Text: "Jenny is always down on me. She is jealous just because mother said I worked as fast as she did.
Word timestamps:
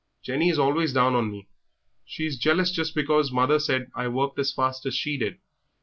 "Jenny 0.23 0.49
is 0.49 0.57
always 0.57 0.93
down 0.93 1.13
on 1.13 1.29
me. 1.29 1.47
She 2.05 2.25
is 2.25 2.39
jealous 2.39 2.71
just 2.71 2.95
because 2.95 3.31
mother 3.31 3.59
said 3.59 3.91
I 3.93 4.07
worked 4.07 4.39
as 4.39 4.51
fast 4.51 4.83
as 4.87 4.95
she 4.95 5.15
did. 5.15 5.37